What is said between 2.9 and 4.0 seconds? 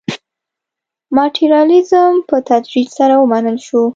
سره ومنل شو.